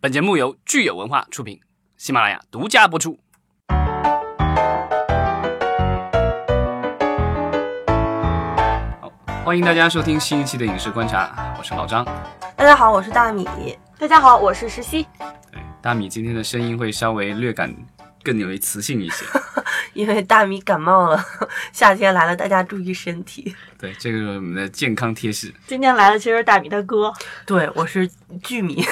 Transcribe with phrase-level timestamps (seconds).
[0.00, 1.60] 本节目由聚友文化出品，
[1.96, 3.18] 喜马拉雅独家播出。
[9.00, 9.10] 好，
[9.44, 12.04] 欢迎大家收听新一期的影视观察，我是老张。
[12.56, 13.48] 大家好，我是大米。
[13.98, 15.04] 大家好，我是石溪。
[15.50, 17.74] 对，大米今天的声音会稍微略感
[18.22, 19.26] 更有磁性一些。
[19.94, 21.20] 因为大米感冒了，
[21.72, 23.52] 夏天来了，大家注意身体。
[23.76, 25.52] 对，这个是我们的健康贴士。
[25.66, 27.12] 今天来的其实是大米他哥，
[27.44, 28.08] 对我是
[28.44, 28.84] 巨米，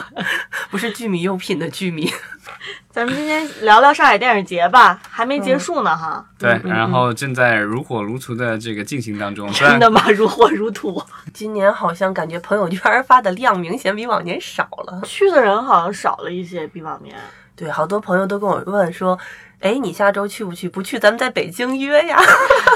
[0.70, 2.10] 不是聚米用品的聚米。
[2.90, 6.24] 咱们今天聊聊上海电影节吧，还没结束呢哈。
[6.38, 9.50] 对，然后正在如火如荼的这个进行当中。
[9.52, 10.02] 真的吗？
[10.10, 11.04] 如火如荼。
[11.34, 17.16] 今年好像感觉朋友圈发的量明显比往年少了，去的人好像少了一些，比往年。
[17.56, 19.18] 对，好多朋友都跟我问说。
[19.60, 20.66] 哎，你下周去不去？
[20.66, 22.18] 不去，咱们在北京约呀。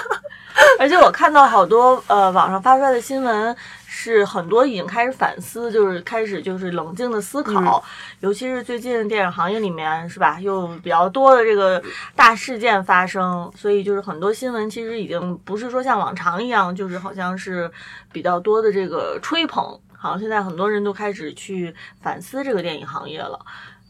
[0.79, 3.57] 而且我看到好多呃网上发出来的新闻，
[3.97, 7.83] 是很多已经开始反思，就是开始就是冷静的思考。
[8.19, 11.81] 尤其是最近电影行业里面是吧，又比较多的这个
[12.17, 17.71] 大事件发生，所以就是很多新闻其实已经不是说像往常一样，就是好像是
[18.13, 19.63] 比较多的这个吹捧，
[19.97, 23.39] 好像现在很多人都开始去反思这个电影行业了。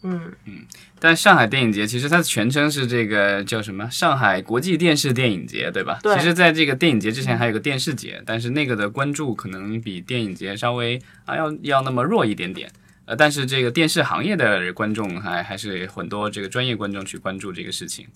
[0.07, 0.53] 嗯嗯，
[1.01, 3.89] 但上海电影节其实它的全称是这个叫什么？
[3.91, 5.99] 上海国际电视电影节，对吧？
[6.03, 6.15] 对。
[6.17, 12.71] 其实，在这个电影节之前还有个电视节，但是那个的关注可能比电影节稍微啊要要那么弱一点点。
[13.07, 18.07] 呃，但是这个电视行业的观众还还是很多这个专业观众去关注这个事情。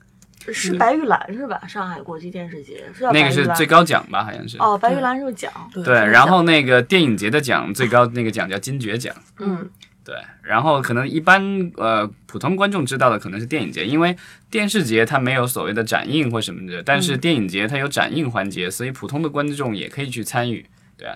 [0.52, 1.66] 是白玉兰是吧？
[1.66, 4.24] 上海国际电视节是那个是最高奖吧？
[4.24, 4.56] 好像是。
[4.58, 5.50] 哦，白玉兰是个奖。
[5.72, 9.14] 对，然后那个电影节的奖最高那个奖叫金爵奖。
[9.38, 9.68] 嗯。
[10.08, 14.16] 对，然后可能一般呃普通观众知道的可能是电影节，因为
[14.50, 20.64] 电视节它没有所谓的展映或什么的，但是电影节它有展映环节，所以普通的观众也可以去参与。
[20.96, 21.08] 对，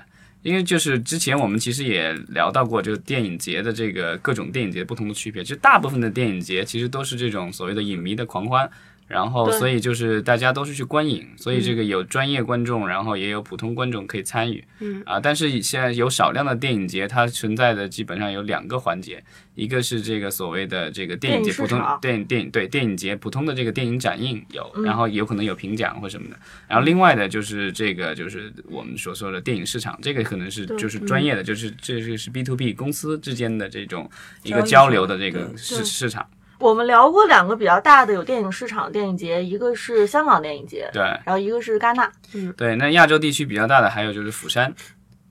[0.43, 8.71] 因为就是之前我们其实也聊到过，就是电影节的这个各种电影节不同的区别，其实大部分的电影节其实都是这种所谓的影迷的狂欢。
[9.13, 14.65] 然后，所以就是大家都是去观影，所以这个有专业观众，然后也有普通观众可以参与。
[14.81, 19.23] 嗯啊，但是现在有少量的电影节，它存在的基本上有两个环节，
[19.55, 26.37] 一个是这个所谓的这个电影节普通电影电影对电影节普通的这个电影展映有，然后有可能有评奖或什么的。
[26.67, 34.11] 然后另外的就是这个就是我们所说的电影市场，这个可能是就是专业的，就是这个是 B to B 公司之间的这种
[34.43, 36.27] 一个交流的这个市市场。
[36.63, 42.77] 我们聊过两个比较大的有电影市场电影节，一个是香港电影节，对，然后一个是戛纳，嗯，对。
[42.77, 44.73] 那亚洲地区比较大的还有就是釜山，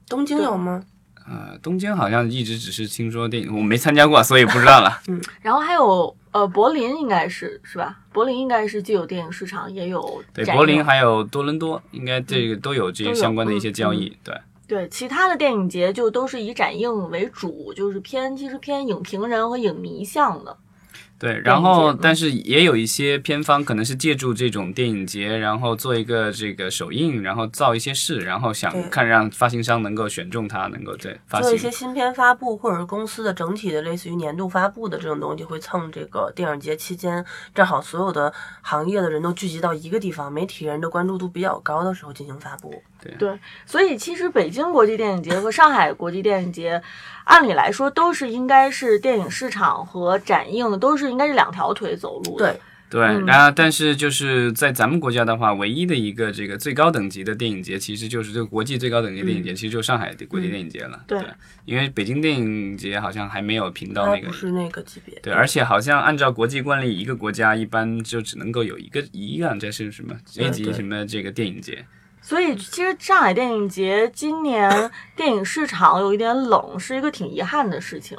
[0.09, 0.83] 东京有吗？
[1.25, 4.99] 呃，东京好像一直只是听说电影，我没参加过，所以不知道了。
[5.07, 7.99] 嗯，然后还有呃柏林应该是是吧？
[8.11, 14.35] 柏林应该是既有电影市场也有对，柏林还有多伦多，应该这个都有这些相关的一些交易，对。
[14.67, 20.57] 对，其他的电影节就都是以展映为主，就是偏其实偏影评人和影迷向的。
[21.21, 37.23] 对，然后但是也有一些片方可能是借助这种电影节，然后做一个这个首映，然后造一些势，然后想看让发行商能够选中它，能够对做一些新片发布，或者是公司的整体的类似于年度发布的这种东西，会蹭这个电影节期间，
[37.53, 38.33] 正好所有的
[38.63, 42.81] 行业的人都聚集到一个地方，媒体人的关注度比较高的时候进行发布。
[43.01, 46.81] 对对，所以其实北京国际电影节和上海国际电影节，
[47.25, 52.53] 按理来说都是应该是电影市场和展映的，都是应该是两条腿走路的。
[52.53, 61.01] 对对，然后但是就是在咱们国家的话，唯一的一个这个最高等级的电影节，其实就是这个国际最高等级电影节，其实就是上海的国际电影节了。
[61.07, 61.17] 对，
[61.63, 65.17] 因为北京电影节好像还没有评到那个，不是那个级别。
[65.21, 71.85] 对，而且好像按照国际惯例，一个国家一般就只能够有一个一样，这是什么 A 级什么这个电影节。
[72.21, 78.17] 所以其实上海电影节今年电影市场有一点冷，是一个挺遗憾的事情，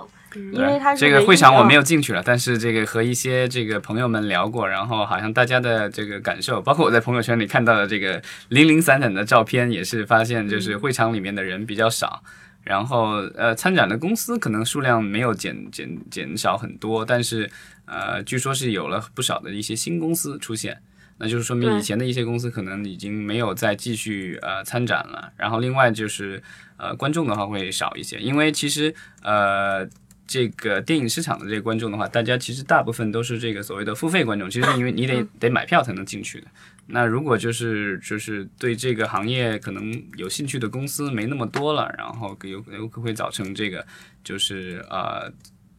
[0.52, 12.22] 因为它这个会场我没有进去了，但是这个和一些这个朋友们聊过，然后好像大家的这个感受，包括我在朋友圈里看到的这个零零散散的照片，也是发现就是会场里面的人比较少，
[12.64, 17.48] 然后呃参展的公司可能数量没有减减减少很多，但是
[17.86, 20.82] 呃据说是有了不少的一些新公司出现。
[21.22, 26.42] 那就是说明以前的一些公司可能已经没有再继续呃参展了，然后另外就是
[26.76, 28.92] 呃观众的话会少一些，因为其实
[29.22, 29.88] 呃
[30.26, 36.48] 这个电影市场的这个观众的话，大家其实大部分都是这个所谓的付费观众，其实因为你得得买票才能进去的。
[36.86, 43.86] 那如果就是就是对这个行业可能有兴趣的公司没那么多了，然后有有可能会造成这个
[44.24, 45.32] 就是呃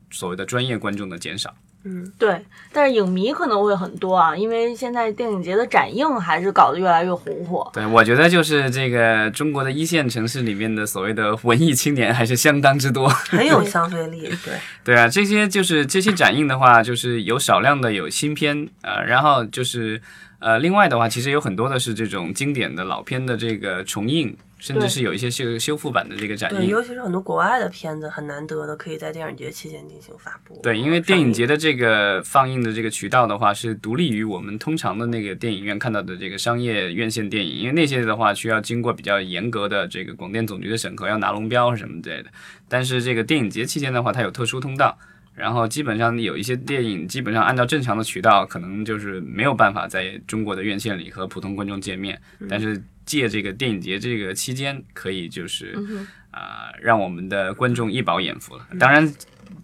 [0.10, 1.54] 所谓的专业观众的减少。
[1.85, 2.39] 嗯，对，
[2.71, 7.69] 但是影迷可能会很多啊，因为现在电影节的展映还是搞得越来越红火。
[7.74, 13.09] 对，我觉得就是这个中国的一线城市里面的所谓的文艺青年还是相当之多。
[13.09, 14.21] 很有消费力。
[14.45, 14.53] 对，
[14.83, 20.01] 对啊，这些就是这些展映的话，就是有少量的有新片，呃，然后就是
[20.39, 26.69] 呃，另外的话，其实有很多的是这种经典的老片的这个重映，甚至是有一些修修复版的这个展对，映。
[26.69, 30.57] 尤其是很多国外的片子，很难得的可以在电影节期间进行发布。
[30.63, 42.30] 对，因为电影节的这个放映的这个渠道的话，是独立于我们通常的那个电影院看到的这个商业院线电影，因为那些的话需要经过比较严格的这个广电总局的审核，要拿龙标什么之类的。
[42.69, 44.98] 但是这个电影节期间的话，它有特殊通道，
[45.36, 52.18] 然后基本上有一些电影，基本上按照正常的渠道，可能就是没有办法在中国的院线里和普通观众见面，
[52.50, 55.75] 但是借这个电影节这个期间，可以就是
[56.31, 58.67] 啊、让我们的观众一饱眼福了。
[58.79, 59.13] 当然。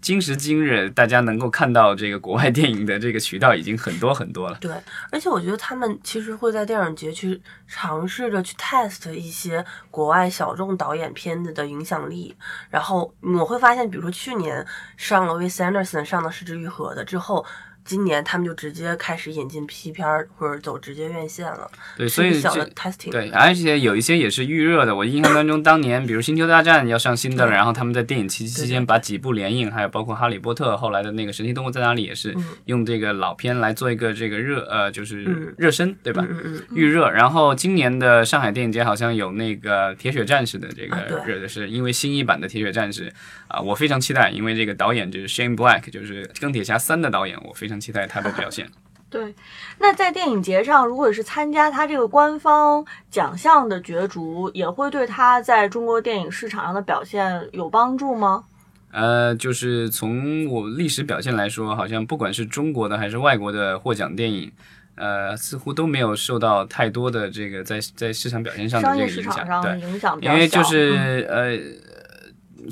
[0.00, 4.56] 今时今日，大家能够看到这个国外电影的这个渠道已经很多很多了。
[4.60, 4.72] 对，
[5.10, 12.34] 而且我觉得他们其实会在电影节去尝试着去 test 一些国外小众导演片子的影响力，
[12.70, 14.64] 然后我会发现，比如说去年
[14.96, 17.44] 上了 Wes Anderson 上的《失之愈合》的之后。
[17.84, 23.10] 今年他们就直接开始引进 P 片儿或者走直接院线了，对，所以小的 testing。
[23.10, 24.94] 对，而且有一些也是预热的。
[24.94, 32.34] 我印象当中，当年比如《星球大战》要上新的了，然后他们在电影期期间把几部联映，还有包括《哈利波特》后来的那个《神奇动物在哪里》，也是
[32.66, 36.24] 用这个老片来做一个这个热呃，就是嗯热身，对吧？
[36.28, 37.10] 嗯嗯，预热。
[37.10, 43.08] 然后今年的上海电影节好像有那个《铁血战士》的这个热的是，因为新一版的《铁血战士》
[43.48, 48.68] 啊，我非常期待，因为这个导演就是 Shane Black，就是《钢铁侠三》的导演，我非常期待他的表现。
[49.10, 49.34] 对，
[49.80, 58.44] 那在电影节上，如果是参加他这个官方奖项的角逐，也会对他在中国电影市场上的表现有帮助吗？
[58.92, 64.52] 呃，就是从我历史表现来说，好像不管是中国的还是外国的获奖电影，
[64.94, 69.08] 呃，似乎都没有受到太多的这个在在市场表现上的影响。
[69.08, 69.80] 市场上对。
[70.20, 71.58] 因为就是、嗯呃。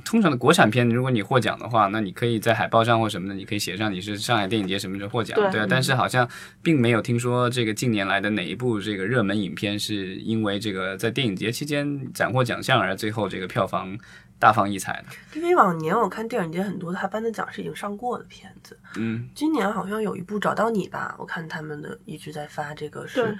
[0.04, 5.50] 通常的国产片，如果你获奖的话，那你可以在海报上或什么的，你可以写上你是上海电影节什么时候获奖，对。
[5.50, 5.66] 对啊。
[5.68, 6.28] 但是好像
[6.62, 13.98] 并没有听说这个近年来的哪一部这个热门影片是因为这个在电影节期间斩获奖项而最后这个票房
[14.38, 15.38] 大放异彩的。
[15.38, 23.36] 因为往年我看电影节很多他颁的奖是已经上过的片子，嗯，今年好像有一部《找到你》吧，我看他们的一直在发这个是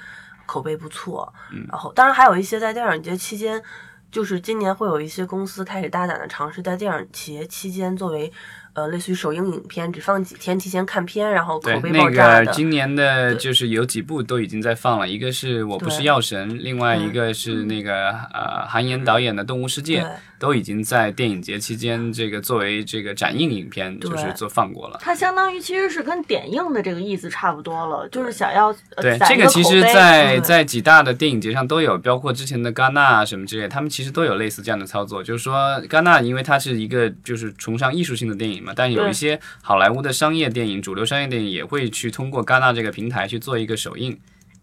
[0.46, 1.66] 口碑不错，嗯。
[1.68, 3.62] 然后当然还有一些在电影节期间，
[4.10, 8.32] 就是今年会有一些公司开始大胆的尝试在电影节期间作为
[8.72, 20.02] 呃类似于首映影片，只放几天提前看片，然后对口，碑那爆炸今年的就是有几部都已经在放了，一个是我不是药神，另外一嗯个是那个呃韩延导演的《动物世界》，
[20.38, 24.98] 都已经在电影节期间这个作为这个展映影片就是做放过了。
[25.02, 35.20] 它相当于其实是跟点映的这个意思差不多了，就是想要呃对，攒这个其实在在几大的电影节上都有，包括之前的戛纳啊什么之类，他们其实都有类似这样的操作。
[35.24, 35.58] 就是说，
[35.88, 44.16] 戛纳因为它是一个就是崇尚艺术性的电影嘛，但有一些好莱坞的商业电影、主流商业电影也会去通过戛纳这个平台去做一个首映。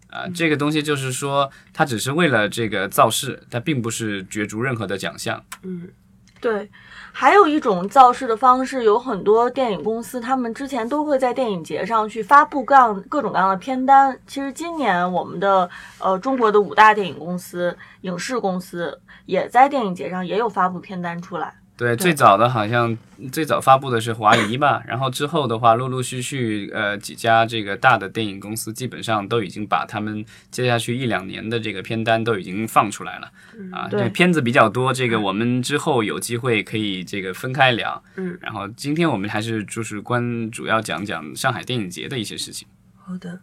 [0.09, 5.43] 啊，这个东西就是说，它只是为了这个造势，它并不是角逐任何的奖项。
[5.63, 5.89] 嗯，
[6.45, 6.69] 对，
[7.11, 14.15] 还有一种造势的方式，有很多电影公司，他们之前都会在电影节上去发布各样各种各样的片单。
[14.27, 21.55] 其实今年我们的呃中国的五大电影公司、影视公司也在电影节上也有发布片单出来。
[21.77, 22.97] 对，最早的好像
[23.33, 33.29] 最早发布的是华谊吧， 然后之后的话，陆陆续续呃几家这个大的电影公司基本上都已经把他们接下去一两年的这个片单都已经放出来了。
[33.73, 34.03] 啊，对。
[34.03, 38.01] 这片子比较多，这个我们之后有机会可以这个分开聊。
[38.15, 42.65] 嗯，然后今天我们还是就是关主要讲讲上海电影节的一些事情。
[42.95, 43.39] 好的，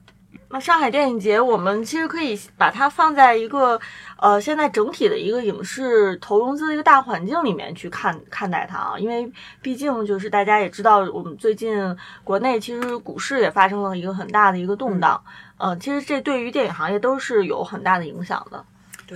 [0.52, 3.80] 那上海电影节，我们其实可以把它放在一个
[4.18, 9.32] 呃现在整体的一个影视投融资的一个大环境里面去看看待它啊，因为
[9.62, 15.18] 毕竟就是大家也知道，我们最近国内其实股市也发生了一个很大的一个动荡，
[15.56, 18.62] 呃，其实这对于电影行业都是有很大的影响的。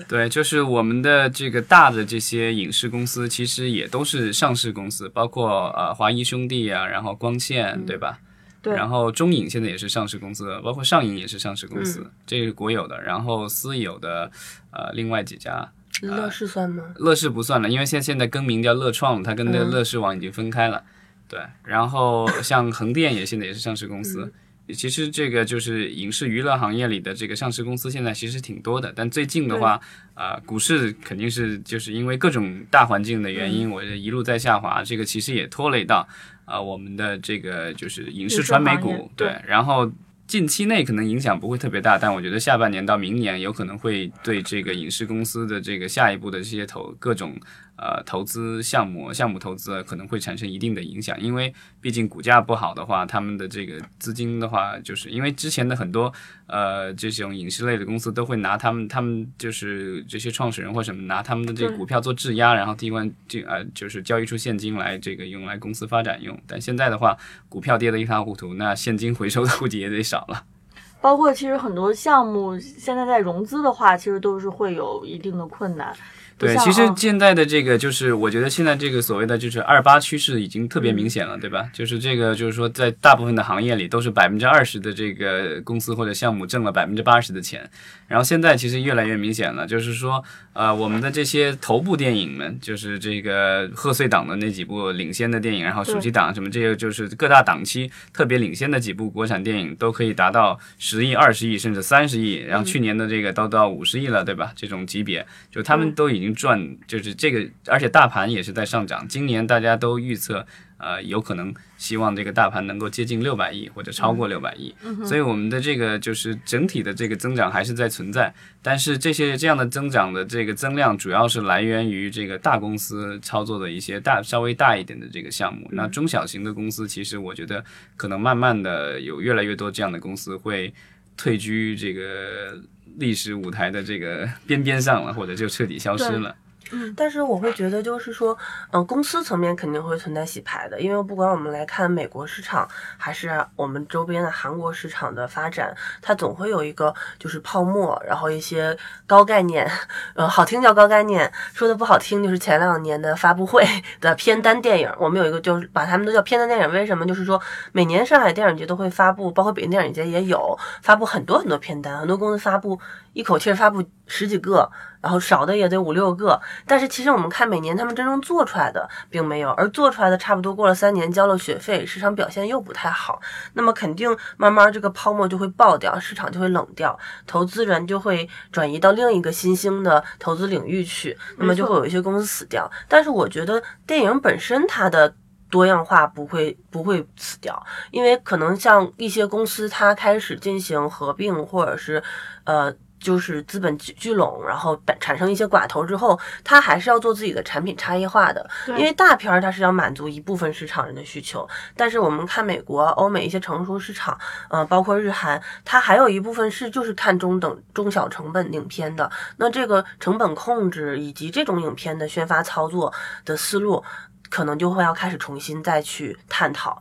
[0.08, 8.18] 对，就是我们的这个大的这些影视公司，其实也都是上市公司，包括呃华谊兄弟啊，然后光线，对吧？
[8.66, 13.00] 对然后中影现在也是上市公司，包括上影也是上市公司，嗯这是国有的。
[13.00, 14.28] 然后私有的，
[14.72, 15.70] 呃，另外几家，
[16.02, 16.82] 乐视算吗？
[16.96, 20.82] 乐视不算了，因为现现在更名叫乐创了，它跟那个嗯乐视网已经分开了。
[21.28, 24.32] 对，然后像横店也现在也是上市公司，
[24.74, 29.80] 其实这个就是影视娱乐行业里的这个上市公司现在其实挺多的，但最近的话，
[30.14, 36.08] 呃，股市肯定是就是因为各种大环境的原因，我觉得一路在下滑，这个其实也拖累到
[36.44, 39.90] 啊、我们的这个就是影视传媒股，对然后。
[40.26, 47.32] 近期内可能影响不会特别大，但我觉得下半年到明年有可能会对这个影视公司的这个下一步的这些投各种
[47.76, 56.12] 呃投资项目、项目投资啊可能会产生一定的影响，因为毕竟股价不好的话，他们的这个资金的话，就是因为之前的很多
[56.46, 67.16] 呃这种影视类的公司都会拿他们他们就是这些创始人或什么拿他们的这个股票做质押，然后提关这呃就是交易出现金来这个用来公司发展用，但现在的话，
[67.48, 70.44] 股票跌得一塌糊涂，那现金回收的估计也得少了。
[70.98, 75.94] 包括其实很多项目现在在融资的话，其实都是会有一定的困难。
[76.38, 81.68] 不对，其实啊现在的这个就是，我觉得现在这个所谓的就是二八趋势已经特别明显了，对吧？
[81.72, 87.68] 就是这个，就是说，在大部分的行业里，都是百分之二十的这个公司或者项目挣了百分之八十的钱。
[88.06, 102.34] 然后现在其实越来越明显了，就是说，呃，我们的这些头部电影们，就是这个贺岁档的那几部领先的电影，然后暑期档什么这些，就是各大档期特别领先的几部国产电影，都可以达到十亿、二十亿甚至三十亿。
[102.34, 104.52] 然后去年的这个都到五十亿了，对吧？
[104.54, 109.06] 这种级别，就他们都已经赚，就是这个，而且大盘也是在上涨。
[109.08, 110.46] 今年大家都预测，
[110.78, 114.74] 呃，有可能希望这个大盘能够接近六百亿或者超过六百亿。
[115.04, 125.68] 所以我们的这个就是整体的这个增长还是在存在，但是这些这样的增长的这个增量主要是来源于这个大公司操作的一些大稍微大一点的这个项目。
[125.72, 127.64] 那中小型的公司，其实我觉得
[127.96, 130.72] 可能慢慢的有越来越多这样的公司会
[131.16, 132.60] 退居这个
[132.96, 136.34] 历史舞台的这个边边上了，或者就彻底消失了。
[136.72, 138.36] 嗯但是我会觉得，就是说，
[138.72, 149.70] 嗯、公司层面肯定会存在洗牌的，因为不管我们来看美国市场，还是我们周边的韩国市场的发展，它总会有一个就是泡沫，然后一些高概念，
[150.14, 153.64] 呃，好听叫高概念，说的不好听就是前两年的发布会
[154.00, 157.06] 的片单电影，我们有一个就是把他们都叫片单电影，为什么？
[157.06, 162.80] 就是说每年上海电影节都会发布，包括北京电影节也有发布很多很多片单，很多公司发布
[163.12, 164.68] 一口气儿发布十几个，
[165.00, 166.40] 然后少的也得五六个。
[166.66, 173.20] 但是其实我们看每年他们真正做出来的并没有，而做出来的差不多过了三年交了学费，市场表现又不太好，
[173.54, 182.70] 那么肯定慢慢这个泡沫就会爆掉，市场就会冷掉，投资人就会转移到另一个新兴的投资领域去，那么就会有一些公司死掉。
[182.88, 185.14] 但是我觉得电影本身它的。
[185.48, 192.02] 多样化不会不会死掉，因为可能像一些公司，它开始进行合并，或者是
[192.42, 198.48] 呃，就是资本聚聚拢，然后产生一些寡头之后，它还是要做自己的产品差异化的。
[198.68, 209.10] 因为大片儿它是要满足一部分市场人的需求，但是我们看美国、欧美一些成熟市场，呃，包括日韩，它还有一部分是就是看中等中小成本影片的。
[209.36, 212.92] 那这个成本控制以及这种影片的宣发操作
[213.24, 213.84] 的思路，
[214.30, 216.80] 可能就会要开始重新再去探讨。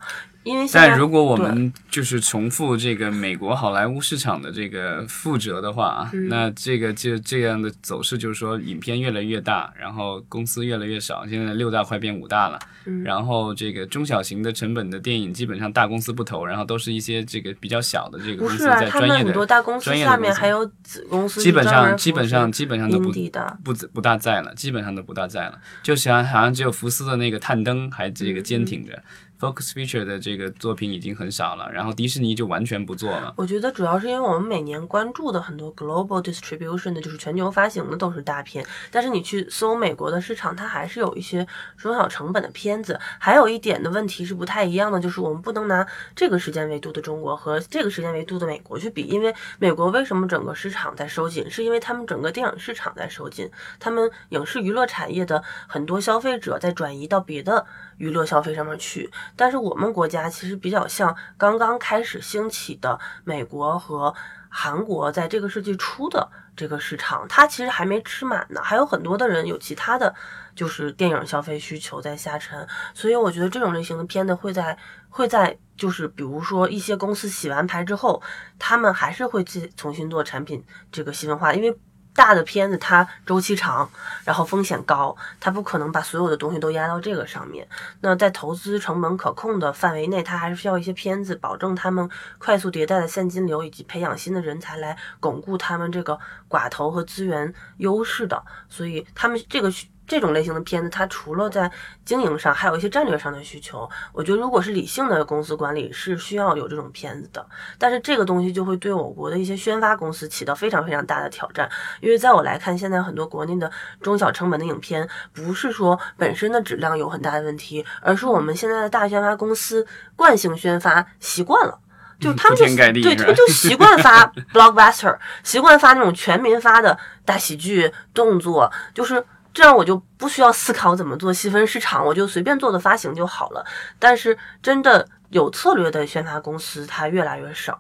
[0.72, 6.30] 但如果我们就是重复这个美国好莱坞市场的这个覆辙的话啊，嗯。
[6.30, 13.04] 那这个就这样的走势就是说，影片越来越大，然后公司越来越少，现在六大快变五大了，嗯。
[13.04, 23.16] 然后这个中小型的成本的电影基本上大公司不投，然后都是一些这个比较小的这个公司在专业的多大公司专业面还有子公司，基本上基本上基本上都不。
[23.64, 29.02] 不不大在了，基本上都不大在了，就像好像只有福斯的那个探灯还这个坚挺着、
[29.46, 33.34] o c u s Feature 的这个作品已经很少了，然后迪士尼就完全不做了。
[33.38, 41.46] 我觉得主要是因为我们每年关注的很多 global distribution 的，就是全球发行的都是大片，但是你去搜美国的市场，它还是有一些
[41.78, 43.00] 中小成本的片子。
[43.20, 45.86] 还有一点的问题是不太一样的，就是我们不能拿
[46.16, 53.50] 这个时间维度的中国和这个时间维度的美国去比，因为美国为什么整个市场在收紧，是因为他们整个电影市场在收紧，
[53.80, 57.66] 他们影视娱乐产业的很多消费者在转移到别的
[57.98, 59.10] 娱乐消费上面去。
[59.36, 64.14] 但是我们国家其实比较像刚刚开始兴起的美国和
[64.50, 70.14] 韩国，在这个世纪初的这个市场，它其实还没吃满呢，还有很多的人有其他的
[70.56, 74.78] 就是电影消费需求在下沉，所以我觉得这种类型的片子会在
[75.10, 78.22] 会在就是比如说一些公司洗完牌之后，
[78.58, 81.78] 他们还是会去重新做产品这个细分化，因为。
[82.16, 83.88] 大的片子它周期长，
[84.24, 87.68] 然后风险高，它不可能把所有的东西都压到这个上面。
[88.00, 96.18] 那在投资成本可控的范围内，它还是需要一些片子，保证他们快速迭代的现金流，以及培养新的人才来巩固他们这个
[96.50, 98.42] 寡头和资源优势的。
[98.70, 99.70] 所以他们这个
[100.08, 101.72] 这种类型的片子，它除了在
[102.04, 103.90] 经营上，还有一些战略上的需求。
[104.14, 107.46] 我觉得，如果是理性的公司管理，是需要有这种片子的。
[107.78, 111.70] 但是这个东西就会对我国的一些宣发公司起到非常非常大的挑战，
[112.02, 113.72] 因为在我来看，现在很多国内的
[114.02, 119.86] 中小成本的影片，不是说本身的质量有很大的问题，而是我们现在的大宣发公司
[120.16, 121.80] 惯性宣发习惯了。
[122.18, 129.22] 就他们就对，他们就习惯发 blockbuster，习惯发那种全民发的大喜剧、动作，就是
[129.56, 133.66] 这样，我就不需要思考怎么做细分市场，我就随便做的发行就好了。
[133.98, 137.80] 但是真的有策略的宣发公司，它越来越少。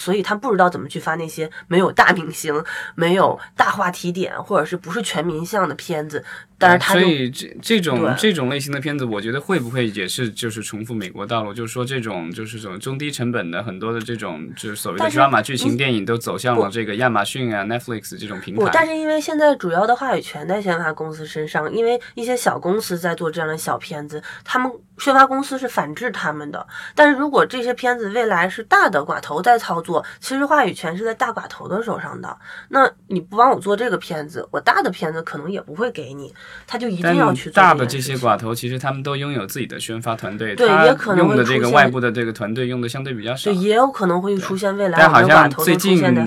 [0.00, 2.64] 所以他不知道怎么去发那些没有大明星、
[2.96, 6.24] 没有大话题点，或者是不是全民向的片子，
[6.56, 11.52] 但是他就所以这这种这种类型的片子，我觉得会不会也是就是重复美国道路？
[11.52, 18.70] 就是说这种就是这种中低成本的很多的这种就是所谓的但是 drama 剧情电影都走向了这个亚马逊啊、Netflix 这种平不，台。
[18.72, 26.66] 但是因为现在主要的话语权在宣发公司身上，因为一些小公司在做这样的小片子，他们宣发公司是反制他们的。
[26.94, 29.89] 但是如果这些片子未来是大的寡头在操作，
[30.20, 32.36] 其实话语权是在大寡头的手上的。
[32.68, 36.32] 那你不帮我做这个片子，我大的片子可能也不会给你，
[36.66, 43.56] 他就一定要去做大的这些寡头，其实他们都拥有自己的宣发团队，对也可能用的这个外部的这个团队用的相对比较少对，。
[43.56, 46.20] 也有可能会出现未来但好像最近的。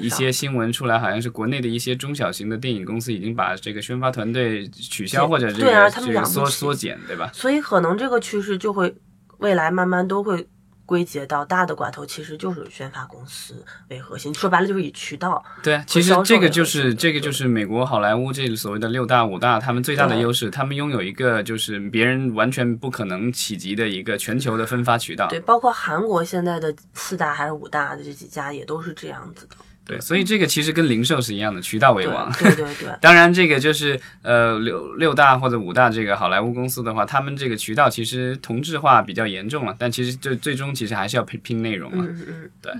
[0.00, 7.30] 一些新闻出来，好像是国内的一些中小型的电影公司已经把这个宣发团队取消或者这对啊他们个这个缩缩减，对吧？
[7.32, 8.94] 所以可能这个趋势就会
[9.38, 10.46] 未来慢慢都会
[10.88, 15.44] 归结到大的寡头其实就是宣发公司为核心，说白了就是以渠道。
[15.62, 25.28] 对啊，其实这个就是这个就是美国好莱坞这所谓的六大五大，他们最大的优势，他们拥有一个就是别人完全不可能企及的一个全球的分发渠道。
[25.28, 29.56] 对，包括韩国现在的四大还是五大的这几家也都是这样子的。
[29.88, 32.30] 对，所以这个其实跟零售是一样的，渠道为对王。
[32.34, 32.88] 对对对。
[33.00, 42.04] 当然，这个就是呃六六大或者五大这个好莱坞公司的话，他们这个渠道其实同质化比较严重了，但其实最最终其实还是要拼拼内容嘛。
[42.06, 42.72] 嗯嗯对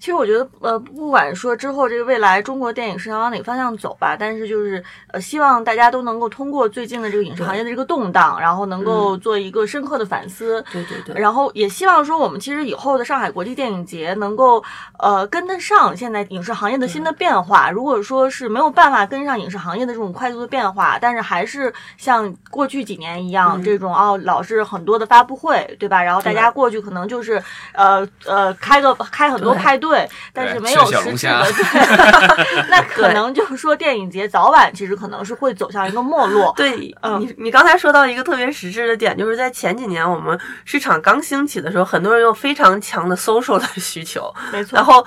[0.00, 10.64] 其实我觉得，呃，不管说之后这个未来中国电影市场往哪个方向走吧，但是就是呃，希望大家都能够通过最近的这个影视行业的这个动荡，然后能够做一个深刻的反思。
[10.72, 11.20] 对对对。
[11.20, 14.62] 然后也希望说，我们其实以后的上海国际电影节能够，
[14.98, 17.70] 呃，跟得上现在影视行业的新的变化。
[17.70, 26.02] 如果说是没有办法跟上影视行业的这种快速的变化，但是还是像过去几年一样，嗯这种哦，老是很多的发布会，对吧？
[26.02, 36.52] 然后大家过去可能就是，呃呃，开个开很多派对，但是没有小龙虾实质的， 对，那可能就是说电影节早晚其实可能是会走向一个没落。
[36.56, 44.76] 对嗯你，你刚才说到一个特别实质的点，就是在前几年我们市场刚兴起的时候，很多人有非常强的 social 的需求，没错。
[44.76, 45.04] 然后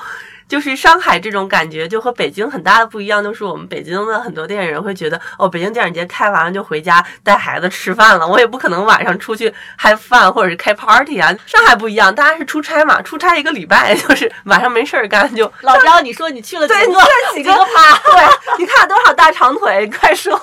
[0.51, 11.33] 就是上海这种感觉就和北京很大的不一样，就是我们北京的很多电影人会觉得，哦，北京电影节开完了就回家带孩子吃饭了，我也不可能晚上出去嗨饭或者是开 party 啊。
[11.45, 15.49] 上海不一样，大家是出差嘛，出差一个礼拜， 就是晚上没事儿干就。
[15.61, 16.99] 老张，你说你去了几对，你个？
[16.99, 20.37] 看几个趴，对，你看多少大长腿，快说。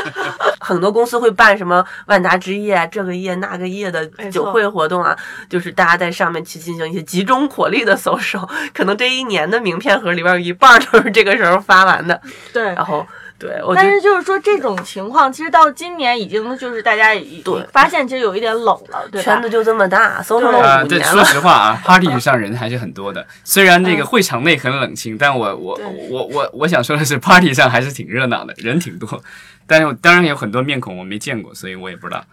[0.60, 5.16] 很多公司会办什么万达之夜、这个夜那个夜的酒会活动啊，
[5.48, 12.20] 就是大家在上面去进行一些集中火力的搜手，可能这一年的名片盒里边有一半都是这个时候发完的。
[12.52, 13.06] 对，然后，
[13.38, 19.40] 对我但是就是说这种情况，其实到今年已经就是大家已对发现其实有一点冷了，对圈？
[19.42, 21.24] 子就这么大，搜了五年了。
[21.24, 23.26] 实话啊， party 上人还是很多的。
[23.44, 25.78] 虽然这个会场内很冷清，但我我
[26.10, 29.22] 我我我想说的是，party 上还是挺热闹的，人挺多。
[29.66, 32.24] 但是当然有很多面孔我没见过，所以我也不知道。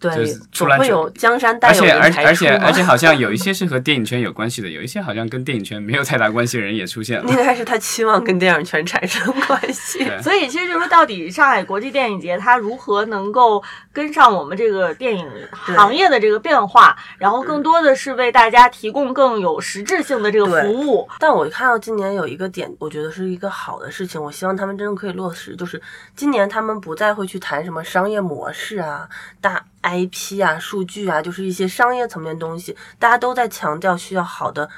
[0.00, 7.36] 就对，出来会有江山代而且而有而且出嘛而且好像有一些是和电影圈有关系的，有一些好像跟电影圈没有太大关系的人也出现了应。
[7.36, 10.08] 该是他期望跟电影圈产生关系。
[10.22, 21.08] 所以其实就是说，到底上海国际电影节它如何能够跟上我们这个电影行业的这个变化，然后更多的是为大家提供更有实质性的这个服务。
[21.18, 25.56] 但我看到今年有一个点，我觉得是一个好的事情，我希望他们真的可以落实。
[25.56, 25.80] 就是
[26.14, 29.08] 今年他们不再会去谈什么商业模式啊、
[29.40, 34.68] 大 IP 啊、数据啊，就是一些商业层面东西，大家都在强调需要好的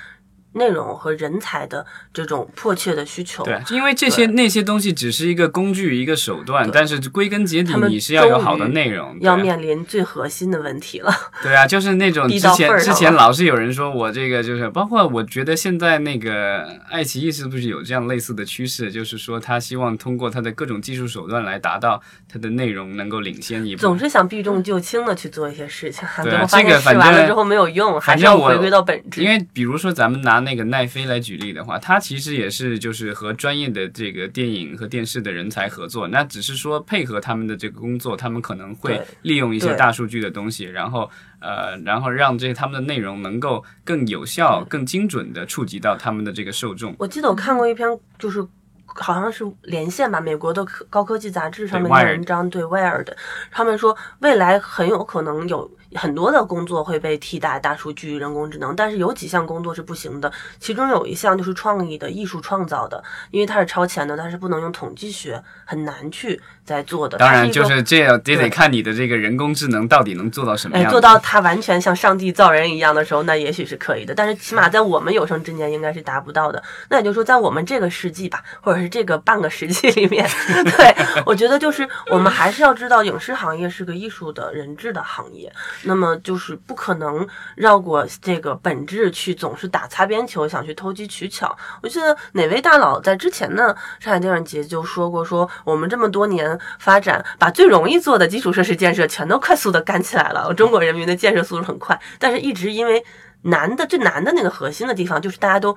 [0.55, 3.45] 内容和人才的这种迫切的需求。
[3.45, 9.17] 对，因为这些那些东西只是一个工具，一个手段，但是归根结底你是要有好的内容。
[9.21, 11.13] 要面临最核心的问题了。
[11.43, 22.01] 对啊，就是那种之前之前老是有人说我这个就是，包括我觉得现在那个爱奇艺是不是有这样类似的趋势，就是说他希望通过他的各种技术手段来达到
[22.33, 23.81] 他的内容能够领先一步。
[23.81, 29.23] 总是想避重就轻的去做一些事情，对这个反完了正之后没有用，还是要回归到本质。
[29.23, 46.95] 因为比如说咱们拿那个奈飞来举例的话，它其实也是就是和专业的这个电影和电视的人才合作，那只是说配合他们的这个工作，他们可能会利用一些大数据的东西，然后呃，然后让这他们的内容能够更有效、更精准的触及到他们的这个受众。
[46.99, 48.47] 我记得我看过一篇，就是
[48.95, 53.09] 好像是连线吧，美国的科高科技杂志上面的文章，对 Wired，
[53.51, 67.19] 他们说未来很有可能有很多的工作会被替代大数据、人工智能，但是有几项工作是不行的，其中有一项就是创意的、艺术创造的，因为它是超前的，它是不能用统计学，很难去在做的。
[67.19, 70.93] 当然，就是这也得得看你的这个人工智能到底能做到什么哎，样子。
[70.93, 74.15] 做到它完全像上帝造人一样的时候，那也许是可以的。
[74.15, 76.63] 但是起码在我们有生之年应该是达不到的。
[76.89, 80.29] 那也就是说，在我们这个世纪吧，或者是这个半个世纪里面，
[80.77, 80.95] 对
[81.25, 85.53] 我觉得就是我们还是要知道，影视行业是个艺术的人质的行业。
[85.83, 91.57] 那么就是不可能绕过这个本质去总是打擦边球，想去投机取巧。
[91.83, 100.53] 我记得哪位大佬在之前的上海电影节就说过，说我们这么多年发展，把最容易做的基础设施建设全都快速的干起来了。
[100.55, 103.05] 中国人民的建设速度很快，但是一直因为
[103.43, 105.77] 难的最难的那个核心的地方，就是大家都。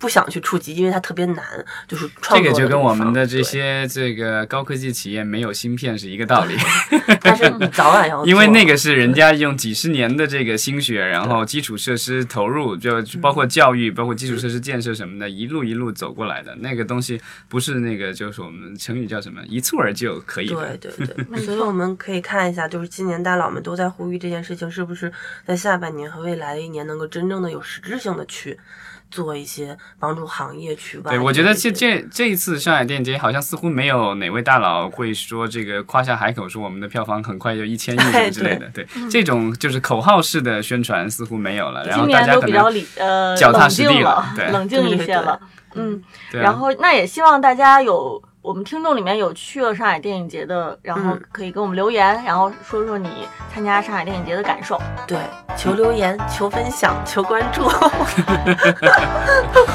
[0.00, 1.44] 不想去触及，因为它特别难，
[1.86, 6.56] 就是创作这个就跟我们的这些这个高科技企业没有芯片是一个道理。
[7.20, 16.56] 但是你早晚要， 因为那个是人家用几十年的这个心血，然后基础设施投入，就就包括教育，包括基础设施建设什么的，一路一路走过来的。
[16.56, 20.78] 那个东西不是那个，就是我们成语叫什么“一蹴而就”可以的。
[20.78, 25.12] 对对对， 所以我们可以看一下，就是今年大佬们都在呼吁这件事情，是不是
[25.44, 28.58] 在下半年和未来的一年能够真正的有实质性的去
[29.10, 38.66] 做一些帮助行业去挖对，我觉得这这这一次上海电影节好像似乎没有哪位大佬会说这个夸下海口，说我们的票房很快就一千亿什么之类的。
[38.72, 45.40] 对，这种就是口号式的宣传似乎没有了，然后大家可能都比较理呃脚踏实地了了，对冷静一些了。
[45.74, 54.80] 嗯，然后那也希望大家有我们听众里面有去了上海电影节的，然后嗯可以给我们留言，然后说说你参加上海电影节的感受。
[55.06, 55.18] 对，
[55.58, 57.64] 求留言、求分享、求关注，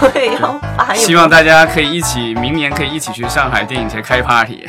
[0.01, 0.97] 我也要发一。
[0.97, 4.67] 希望大家可以一起明年可以一起去上海电影节开 party。